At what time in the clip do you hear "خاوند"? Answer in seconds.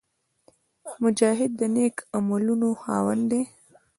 2.81-3.29